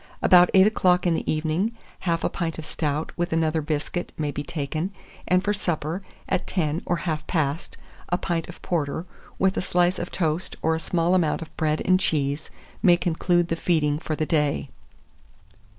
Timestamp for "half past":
7.05-7.77